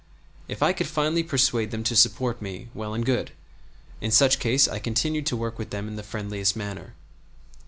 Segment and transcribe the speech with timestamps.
[0.47, 3.33] If I could finally persuade them to support me, well and good;
[4.01, 6.95] in such case I continued to work with them in the friendliest manner.